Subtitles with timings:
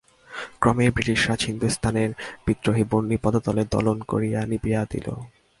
[0.59, 2.09] ক্রমে ব্রিটিশরাজ হিন্দুস্থানের
[2.45, 5.07] বিদ্রোহবহ্নি পদতলে দলন করিয়া নিবাইয়া দিল।